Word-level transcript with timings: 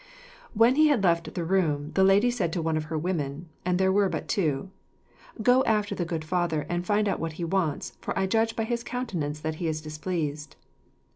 When 0.55 0.77
he 0.77 0.87
had 0.87 1.03
left 1.03 1.31
the 1.31 1.43
room, 1.45 1.91
the 1.91 2.03
lady 2.03 2.31
said 2.31 2.51
to 2.53 2.61
one 2.63 2.75
of 2.75 2.85
her 2.85 2.97
women 2.97 3.49
(and 3.63 3.77
there 3.77 3.91
were 3.91 4.09
but 4.09 4.27
two) 4.27 4.71
"Go 5.43 5.63
after 5.65 5.93
the 5.93 6.05
good 6.05 6.25
father 6.25 6.65
and 6.67 6.83
find 6.83 7.07
out 7.07 7.19
what 7.19 7.33
he 7.33 7.43
wants, 7.45 7.95
for 8.01 8.17
I 8.17 8.25
judge 8.25 8.55
by 8.55 8.63
his 8.63 8.83
countenance 8.83 9.41
that 9.41 9.57
he 9.61 9.67
is 9.67 9.79
displeased." 9.79 10.55